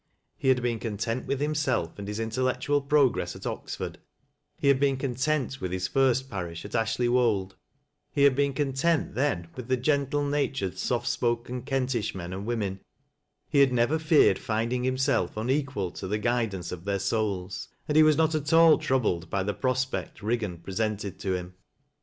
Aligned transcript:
He 0.35 0.47
had 0.47 0.63
been 0.63 0.79
content 0.79 1.27
with 1.27 1.39
himself 1.39 1.99
and 1.99 2.07
his 2.07 2.17
intel 2.17 2.51
lectual 2.51 2.89
progress 2.89 3.35
at 3.35 3.43
■ 3.43 3.45
Oxford; 3.51 3.99
he 4.57 4.67
had 4.67 4.79
been 4.79 4.97
content 4.97 5.61
with 5.61 5.71
his 5.71 5.87
first 5.87 6.27
parish 6.27 6.65
at 6.65 6.73
Ashley 6.73 7.07
wold; 7.07 7.55
he 8.11 8.23
had 8.23 8.35
been 8.35 8.53
content 8.53 9.13
then 9.13 9.49
with 9.55 9.67
the 9.67 9.77
gentle 9.77 10.23
natured, 10.25 10.79
soft 10.79 11.05
spoken 11.07 11.61
Kentish 11.61 12.15
men 12.15 12.33
and 12.33 12.47
women; 12.47 12.79
he 13.47 13.59
had 13.59 13.71
never 13.71 13.99
feared 13.99 14.39
finding 14.39 14.83
himself 14.85 15.37
unequal 15.37 15.91
to 15.91 16.07
the 16.07 16.17
guidance 16.17 16.71
of 16.71 16.83
their 16.83 16.97
souls, 16.97 17.67
and 17.87 17.95
he 17.95 18.01
was 18.01 18.17
not 18.17 18.33
at 18.33 18.51
all 18.51 18.79
troubled 18.79 19.29
by 19.29 19.43
the 19.43 19.53
prospect 19.53 20.21
Eiggan 20.23 20.63
presented 20.63 21.19
to 21.19 21.35
him. 21.35 21.53